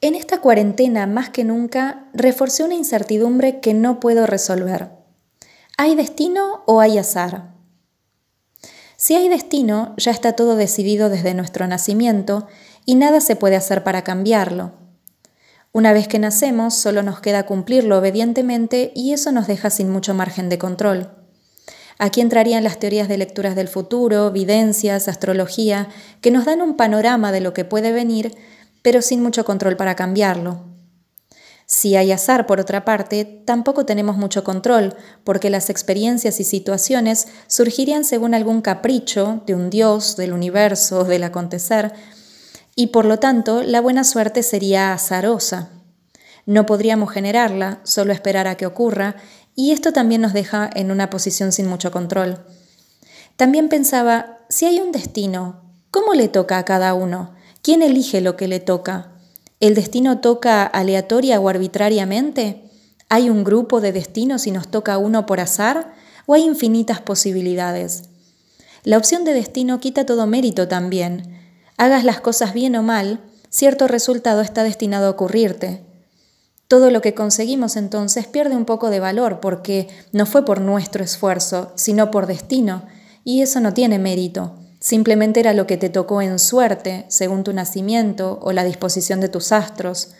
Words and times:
En 0.00 0.14
esta 0.14 0.40
cuarentena, 0.40 1.08
más 1.08 1.30
que 1.30 1.42
nunca, 1.42 2.08
reforcé 2.14 2.62
una 2.62 2.74
incertidumbre 2.74 3.58
que 3.58 3.74
no 3.74 3.98
puedo 3.98 4.26
resolver. 4.26 4.90
¿Hay 5.76 5.96
destino 5.96 6.62
o 6.66 6.80
hay 6.80 6.98
azar? 6.98 7.54
Si 8.96 9.16
hay 9.16 9.28
destino, 9.28 9.94
ya 9.96 10.12
está 10.12 10.34
todo 10.34 10.54
decidido 10.54 11.08
desde 11.08 11.34
nuestro 11.34 11.66
nacimiento 11.66 12.46
y 12.84 12.94
nada 12.94 13.20
se 13.20 13.34
puede 13.34 13.56
hacer 13.56 13.82
para 13.82 14.04
cambiarlo. 14.04 14.72
Una 15.72 15.92
vez 15.92 16.06
que 16.06 16.20
nacemos, 16.20 16.74
solo 16.74 17.02
nos 17.02 17.20
queda 17.20 17.46
cumplirlo 17.46 17.98
obedientemente 17.98 18.92
y 18.94 19.12
eso 19.12 19.32
nos 19.32 19.48
deja 19.48 19.68
sin 19.68 19.90
mucho 19.90 20.14
margen 20.14 20.48
de 20.48 20.58
control. 20.58 21.10
Aquí 21.98 22.20
entrarían 22.20 22.62
las 22.62 22.78
teorías 22.78 23.08
de 23.08 23.18
lecturas 23.18 23.56
del 23.56 23.66
futuro, 23.66 24.30
videncias, 24.30 25.08
astrología, 25.08 25.88
que 26.20 26.30
nos 26.30 26.44
dan 26.44 26.62
un 26.62 26.76
panorama 26.76 27.32
de 27.32 27.40
lo 27.40 27.52
que 27.52 27.64
puede 27.64 27.90
venir, 27.90 28.36
pero 28.82 29.02
sin 29.02 29.22
mucho 29.22 29.44
control 29.44 29.76
para 29.76 29.96
cambiarlo. 29.96 30.64
Si 31.70 31.96
hay 31.96 32.12
azar, 32.12 32.46
por 32.46 32.60
otra 32.60 32.86
parte, 32.86 33.26
tampoco 33.44 33.84
tenemos 33.84 34.16
mucho 34.16 34.42
control, 34.42 34.96
porque 35.22 35.50
las 35.50 35.68
experiencias 35.68 36.40
y 36.40 36.44
situaciones 36.44 37.28
surgirían 37.46 38.04
según 38.04 38.34
algún 38.34 38.62
capricho 38.62 39.42
de 39.44 39.54
un 39.54 39.68
dios, 39.68 40.16
del 40.16 40.32
universo, 40.32 41.04
del 41.04 41.24
acontecer, 41.24 41.92
y 42.74 42.86
por 42.86 43.04
lo 43.04 43.18
tanto 43.18 43.62
la 43.62 43.82
buena 43.82 44.04
suerte 44.04 44.42
sería 44.42 44.94
azarosa. 44.94 45.68
No 46.46 46.64
podríamos 46.64 47.10
generarla, 47.10 47.80
solo 47.82 48.14
esperar 48.14 48.46
a 48.46 48.56
que 48.56 48.64
ocurra, 48.64 49.16
y 49.54 49.72
esto 49.72 49.92
también 49.92 50.22
nos 50.22 50.32
deja 50.32 50.70
en 50.74 50.90
una 50.90 51.10
posición 51.10 51.52
sin 51.52 51.66
mucho 51.66 51.90
control. 51.90 52.46
También 53.36 53.68
pensaba, 53.68 54.38
si 54.48 54.64
hay 54.64 54.80
un 54.80 54.90
destino, 54.90 55.60
¿cómo 55.90 56.14
le 56.14 56.28
toca 56.28 56.56
a 56.56 56.64
cada 56.64 56.94
uno? 56.94 57.34
¿Quién 57.62 57.82
elige 57.82 58.20
lo 58.20 58.36
que 58.36 58.48
le 58.48 58.60
toca? 58.60 59.12
¿El 59.60 59.74
destino 59.74 60.20
toca 60.20 60.64
aleatoria 60.64 61.40
o 61.40 61.48
arbitrariamente? 61.48 62.62
¿Hay 63.08 63.30
un 63.30 63.44
grupo 63.44 63.80
de 63.80 63.92
destinos 63.92 64.46
y 64.46 64.50
nos 64.50 64.68
toca 64.68 64.98
uno 64.98 65.26
por 65.26 65.40
azar? 65.40 65.94
¿O 66.26 66.34
hay 66.34 66.44
infinitas 66.44 67.00
posibilidades? 67.00 68.04
La 68.84 68.96
opción 68.96 69.24
de 69.24 69.34
destino 69.34 69.80
quita 69.80 70.06
todo 70.06 70.26
mérito 70.26 70.68
también, 70.68 71.38
Hagas 71.78 72.02
las 72.02 72.20
cosas 72.20 72.54
bien 72.54 72.74
o 72.74 72.82
mal, 72.82 73.20
cierto 73.50 73.86
resultado 73.86 74.40
está 74.40 74.64
destinado 74.64 75.06
a 75.06 75.10
ocurrirte. 75.10 75.84
Todo 76.66 76.90
lo 76.90 77.00
que 77.00 77.14
conseguimos 77.14 77.76
entonces 77.76 78.26
pierde 78.26 78.56
un 78.56 78.64
poco 78.64 78.90
de 78.90 78.98
valor 78.98 79.38
porque 79.38 79.86
no 80.10 80.26
fue 80.26 80.44
por 80.44 80.60
nuestro 80.60 81.04
esfuerzo, 81.04 81.70
sino 81.76 82.10
por 82.10 82.26
destino, 82.26 82.82
y 83.22 83.42
eso 83.42 83.60
no 83.60 83.72
tiene 83.74 84.00
mérito. 84.00 84.56
Simplemente 84.80 85.40
era 85.40 85.52
lo 85.52 85.66
que 85.66 85.76
te 85.76 85.88
tocó 85.88 86.22
en 86.22 86.38
suerte, 86.38 87.04
según 87.08 87.44
tu 87.44 87.52
nacimiento 87.52 88.38
o 88.42 88.52
la 88.52 88.64
disposición 88.64 89.20
de 89.20 89.28
tus 89.28 89.52
astros. 89.52 90.10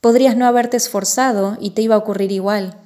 Podrías 0.00 0.36
no 0.36 0.46
haberte 0.46 0.76
esforzado 0.76 1.56
y 1.60 1.70
te 1.70 1.82
iba 1.82 1.94
a 1.94 1.98
ocurrir 1.98 2.32
igual 2.32 2.76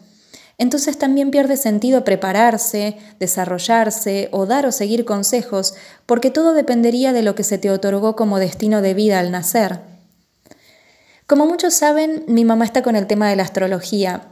entonces 0.56 0.98
también 0.98 1.30
pierde 1.30 1.56
sentido 1.56 2.04
prepararse, 2.04 2.96
desarrollarse 3.18 4.28
o 4.30 4.46
dar 4.46 4.66
o 4.66 4.72
seguir 4.72 5.04
consejos, 5.04 5.74
porque 6.06 6.30
todo 6.30 6.52
dependería 6.52 7.12
de 7.12 7.22
lo 7.22 7.34
que 7.34 7.42
se 7.42 7.58
te 7.58 7.70
otorgó 7.70 8.14
como 8.14 8.38
destino 8.38 8.80
de 8.80 8.94
vida 8.94 9.18
al 9.18 9.32
nacer. 9.32 9.80
Como 11.26 11.46
muchos 11.46 11.74
saben, 11.74 12.24
mi 12.28 12.44
mamá 12.44 12.64
está 12.64 12.82
con 12.82 12.94
el 12.94 13.06
tema 13.06 13.28
de 13.28 13.36
la 13.36 13.42
astrología. 13.42 14.28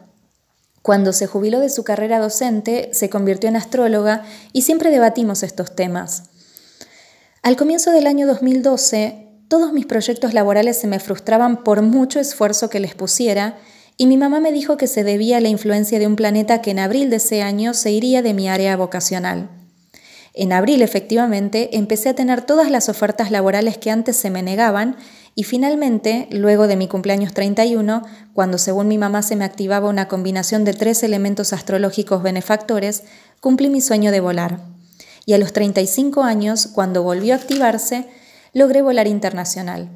Cuando 0.83 1.13
se 1.13 1.27
jubiló 1.27 1.59
de 1.59 1.71
su 1.71 1.85
carrera 1.85 2.19
docente, 2.19 2.91
se 2.93 3.11
convirtió 3.11 3.49
en 3.49 3.57
astróloga 3.57 4.25
y 4.53 4.63
siempre 4.63 4.91
debatimos 4.91 5.43
estos 5.43 5.75
temas. 5.75 6.25
Al 7.45 7.57
comienzo 7.57 7.91
del 7.91 8.07
año 8.07 8.29
2012, 8.29 9.27
todos 9.49 9.73
mis 9.73 9.85
proyectos 9.85 10.33
laborales 10.33 10.79
se 10.79 10.87
me 10.87 11.01
frustraban 11.01 11.65
por 11.65 11.83
mucho 11.83 12.21
esfuerzo 12.21 12.71
que 12.71 12.79
les 12.79 12.95
pusiera 12.95 13.59
y 13.97 14.07
mi 14.07 14.17
mamá 14.17 14.39
me 14.39 14.53
dijo 14.53 14.77
que 14.77 14.87
se 14.87 15.03
debía 15.03 15.39
a 15.39 15.41
la 15.41 15.49
influencia 15.49 15.99
de 15.99 16.07
un 16.07 16.15
planeta 16.15 16.63
que 16.63 16.71
en 16.71 16.79
abril 16.79 17.11
de 17.11 17.17
ese 17.17 17.43
año 17.43 17.75
se 17.75 17.91
iría 17.91 18.23
de 18.23 18.33
mi 18.33 18.49
área 18.49 18.77
vocacional. 18.77 19.51
En 20.35 20.53
abril, 20.53 20.83
efectivamente, 20.83 21.77
empecé 21.77 22.11
a 22.11 22.15
tener 22.15 22.43
todas 22.43 22.71
las 22.71 22.89
ofertas 22.89 23.33
laborales 23.33 23.77
que 23.77 23.91
antes 23.91 24.15
se 24.15 24.31
me 24.31 24.45
negaban 24.45 24.95
y 25.35 25.43
finalmente, 25.43 26.29
luego 26.31 26.69
de 26.69 26.77
mi 26.77 26.87
cumpleaños 26.87 27.35
31, 27.35 28.03
cuando 28.35 28.57
según 28.57 28.87
mi 28.87 28.99
mamá 28.99 29.23
se 29.23 29.35
me 29.35 29.45
activaba 29.45 29.89
una 29.89 30.07
combinación 30.07 30.65
de 30.65 30.75
tres 30.75 31.03
elementos 31.03 31.53
astrológicos 31.53 32.23
benefactores, 32.23 33.03
cumplí 33.41 33.69
mi 33.69 33.81
sueño 33.81 34.13
de 34.13 34.21
volar. 34.21 34.72
Y 35.27 35.35
a 35.35 35.39
los 35.39 35.53
35 35.53 36.23
años, 36.23 36.67
cuando 36.67 37.03
volvió 37.03 37.35
a 37.35 37.37
activarse, 37.37 38.09
logré 38.53 38.83
volar 38.83 39.07
internacional. 39.07 39.89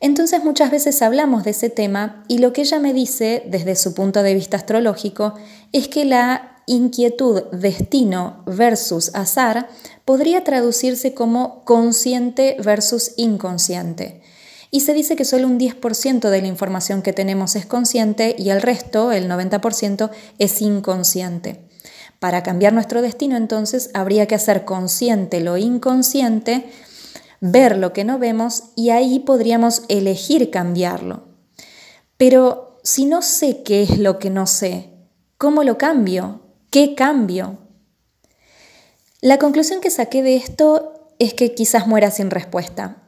Entonces 0.00 0.44
muchas 0.44 0.70
veces 0.70 1.00
hablamos 1.02 1.44
de 1.44 1.50
ese 1.50 1.70
tema 1.70 2.24
y 2.28 2.38
lo 2.38 2.52
que 2.52 2.62
ella 2.62 2.78
me 2.78 2.92
dice 2.92 3.44
desde 3.46 3.76
su 3.76 3.94
punto 3.94 4.22
de 4.22 4.34
vista 4.34 4.56
astrológico 4.56 5.34
es 5.72 5.88
que 5.88 6.04
la 6.04 6.56
inquietud 6.66 7.44
destino 7.52 8.42
versus 8.46 9.14
azar 9.14 9.68
podría 10.04 10.44
traducirse 10.44 11.14
como 11.14 11.64
consciente 11.64 12.56
versus 12.62 13.12
inconsciente. 13.16 14.20
Y 14.70 14.80
se 14.80 14.92
dice 14.92 15.16
que 15.16 15.24
solo 15.24 15.46
un 15.46 15.58
10% 15.58 16.28
de 16.28 16.40
la 16.42 16.48
información 16.48 17.00
que 17.00 17.12
tenemos 17.12 17.56
es 17.56 17.66
consciente 17.66 18.34
y 18.36 18.50
el 18.50 18.60
resto, 18.60 19.12
el 19.12 19.30
90%, 19.30 20.10
es 20.38 20.60
inconsciente. 20.60 21.65
Para 22.18 22.42
cambiar 22.42 22.72
nuestro 22.72 23.02
destino 23.02 23.36
entonces 23.36 23.90
habría 23.94 24.26
que 24.26 24.34
hacer 24.34 24.64
consciente 24.64 25.40
lo 25.40 25.56
inconsciente 25.56 26.70
ver 27.40 27.76
lo 27.76 27.92
que 27.92 28.04
no 28.04 28.18
vemos 28.18 28.64
y 28.74 28.90
ahí 28.90 29.20
podríamos 29.20 29.82
elegir 29.88 30.50
cambiarlo. 30.50 31.24
Pero 32.16 32.78
si 32.82 33.06
no 33.06 33.22
sé 33.22 33.62
qué 33.62 33.82
es 33.82 33.98
lo 33.98 34.18
que 34.18 34.30
no 34.30 34.46
sé, 34.46 34.90
¿cómo 35.38 35.64
lo 35.64 35.78
cambio? 35.78 36.40
¿Qué 36.70 36.94
cambio? 36.94 37.58
La 39.20 39.38
conclusión 39.38 39.80
que 39.80 39.90
saqué 39.90 40.22
de 40.22 40.36
esto 40.36 41.10
es 41.18 41.34
que 41.34 41.54
quizás 41.54 41.86
muera 41.86 42.10
sin 42.10 42.30
respuesta, 42.30 43.02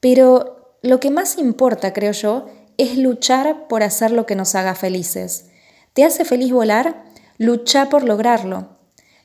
pero 0.00 0.76
lo 0.82 0.98
que 0.98 1.10
más 1.10 1.38
importa, 1.38 1.92
creo 1.92 2.12
yo, 2.12 2.46
es 2.76 2.98
luchar 2.98 3.68
por 3.68 3.82
hacer 3.82 4.10
lo 4.10 4.26
que 4.26 4.34
nos 4.34 4.54
haga 4.54 4.74
felices. 4.74 5.46
¿Te 5.92 6.04
hace 6.04 6.24
feliz 6.24 6.50
volar? 6.52 7.04
Lucha 7.38 7.88
por 7.88 8.04
lograrlo. 8.04 8.76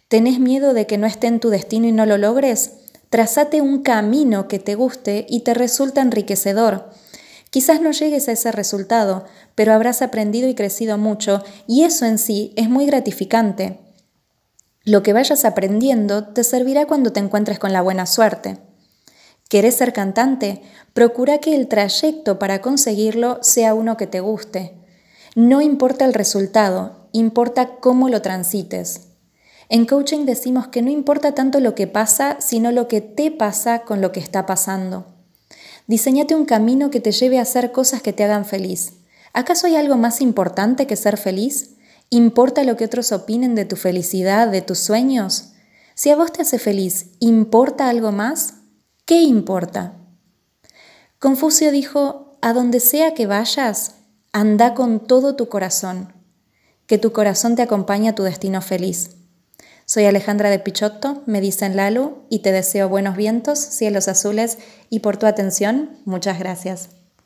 ¿Tenés 0.07 0.39
miedo 0.39 0.73
de 0.73 0.87
que 0.87 0.97
no 0.97 1.05
esté 1.05 1.27
en 1.27 1.39
tu 1.39 1.49
destino 1.49 1.87
y 1.87 1.91
no 1.91 2.05
lo 2.05 2.17
logres? 2.17 2.71
Trazate 3.09 3.61
un 3.61 3.83
camino 3.83 4.47
que 4.47 4.59
te 4.59 4.75
guste 4.75 5.25
y 5.29 5.41
te 5.41 5.53
resulta 5.53 6.01
enriquecedor. 6.01 6.89
Quizás 7.49 7.81
no 7.81 7.91
llegues 7.91 8.27
a 8.27 8.33
ese 8.33 8.51
resultado, 8.51 9.25
pero 9.55 9.73
habrás 9.73 10.01
aprendido 10.01 10.47
y 10.47 10.55
crecido 10.55 10.97
mucho 10.97 11.43
y 11.67 11.83
eso 11.83 12.05
en 12.05 12.17
sí 12.17 12.53
es 12.55 12.69
muy 12.69 12.85
gratificante. 12.85 13.79
Lo 14.83 15.03
que 15.03 15.13
vayas 15.13 15.43
aprendiendo 15.43 16.27
te 16.27 16.43
servirá 16.43 16.85
cuando 16.85 17.11
te 17.11 17.19
encuentres 17.19 17.59
con 17.59 17.73
la 17.73 17.81
buena 17.81 18.05
suerte. 18.05 18.57
¿Querés 19.49 19.75
ser 19.75 19.93
cantante? 19.93 20.61
Procura 20.93 21.39
que 21.39 21.55
el 21.55 21.67
trayecto 21.67 22.39
para 22.39 22.61
conseguirlo 22.61 23.39
sea 23.41 23.73
uno 23.73 23.95
que 23.95 24.07
te 24.07 24.19
guste. 24.19 24.73
No 25.35 25.61
importa 25.61 26.05
el 26.05 26.13
resultado, 26.13 26.96
importa 27.11 27.75
cómo 27.77 28.09
lo 28.09 28.21
transites. 28.21 29.07
En 29.69 29.85
coaching 29.85 30.25
decimos 30.25 30.67
que 30.67 30.81
no 30.81 30.89
importa 30.89 31.33
tanto 31.33 31.59
lo 31.59 31.75
que 31.75 31.87
pasa, 31.87 32.37
sino 32.39 32.71
lo 32.71 32.87
que 32.87 33.01
te 33.01 33.31
pasa 33.31 33.79
con 33.79 34.01
lo 34.01 34.11
que 34.11 34.19
está 34.19 34.45
pasando. 34.45 35.05
Diseñate 35.87 36.35
un 36.35 36.45
camino 36.45 36.89
que 36.89 36.99
te 36.99 37.11
lleve 37.11 37.39
a 37.39 37.43
hacer 37.43 37.71
cosas 37.71 38.01
que 38.01 38.13
te 38.13 38.23
hagan 38.23 38.45
feliz. 38.45 38.93
¿Acaso 39.33 39.67
hay 39.67 39.75
algo 39.75 39.97
más 39.97 40.21
importante 40.21 40.87
que 40.87 40.95
ser 40.95 41.17
feliz? 41.17 41.75
¿Importa 42.09 42.63
lo 42.63 42.77
que 42.77 42.85
otros 42.85 43.11
opinen 43.11 43.55
de 43.55 43.65
tu 43.65 43.75
felicidad, 43.75 44.47
de 44.47 44.61
tus 44.61 44.79
sueños? 44.79 45.53
Si 45.95 46.09
a 46.09 46.15
vos 46.15 46.31
te 46.31 46.41
hace 46.41 46.59
feliz, 46.59 47.11
¿importa 47.19 47.89
algo 47.89 48.11
más? 48.11 48.55
¿Qué 49.05 49.21
importa? 49.21 49.93
Confucio 51.19 51.71
dijo, 51.71 52.37
a 52.41 52.53
donde 52.53 52.79
sea 52.79 53.13
que 53.13 53.27
vayas, 53.27 53.95
anda 54.31 54.73
con 54.73 54.99
todo 55.07 55.35
tu 55.35 55.49
corazón, 55.49 56.13
que 56.87 56.97
tu 56.97 57.11
corazón 57.11 57.55
te 57.55 57.61
acompañe 57.61 58.09
a 58.09 58.15
tu 58.15 58.23
destino 58.23 58.61
feliz. 58.61 59.11
Soy 59.85 60.05
Alejandra 60.05 60.49
de 60.49 60.59
Pichotto, 60.59 61.21
me 61.27 61.39
dicen 61.39 61.75
Lalu, 61.75 62.23
y 62.29 62.39
te 62.39 62.51
deseo 62.51 62.89
buenos 62.89 63.15
vientos, 63.15 63.59
cielos 63.59 64.07
azules, 64.07 64.57
y 64.89 64.99
por 64.99 65.17
tu 65.17 65.25
atención, 65.27 65.99
muchas 66.05 66.39
gracias. 66.39 66.96